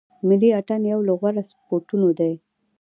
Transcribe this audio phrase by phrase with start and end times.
[0.27, 2.33] ملي اټن یو له غوره سپورټو دی.